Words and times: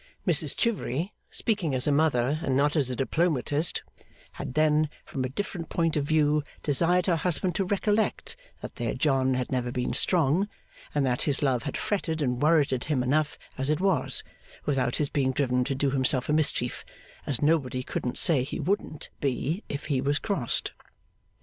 Mrs 0.25 0.55
Chivery, 0.57 1.13
speaking 1.29 1.75
as 1.75 1.85
a 1.85 1.91
mother 1.91 2.39
and 2.43 2.57
not 2.57 2.75
as 2.75 2.89
a 2.89 2.95
diplomatist, 2.95 3.83
had 4.31 4.55
then, 4.55 4.89
from 5.05 5.23
a 5.23 5.29
different 5.29 5.69
point 5.69 5.95
of 5.95 6.05
view, 6.07 6.41
desired 6.63 7.05
her 7.05 7.17
husband 7.17 7.53
to 7.53 7.65
recollect 7.65 8.35
that 8.61 8.77
their 8.77 8.95
John 8.95 9.35
had 9.35 9.51
never 9.51 9.71
been 9.71 9.93
strong, 9.93 10.49
and 10.95 11.05
that 11.05 11.21
his 11.21 11.43
love 11.43 11.61
had 11.61 11.77
fretted 11.77 12.19
and 12.19 12.41
worrited 12.41 12.85
him 12.85 13.03
enough 13.03 13.37
as 13.59 13.69
it 13.69 13.79
was, 13.79 14.23
without 14.65 14.95
his 14.95 15.09
being 15.09 15.33
driven 15.33 15.63
to 15.65 15.75
do 15.75 15.91
himself 15.91 16.27
a 16.29 16.33
mischief, 16.33 16.83
as 17.27 17.43
nobody 17.43 17.83
couldn't 17.83 18.17
say 18.17 18.43
he 18.43 18.59
wouldn't 18.59 19.11
be 19.19 19.63
if 19.69 19.85
he 19.85 20.01
was 20.01 20.17
crossed. 20.17 20.71